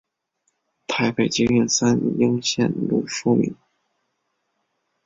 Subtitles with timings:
[0.87, 3.55] 台北捷运三莺线路线说明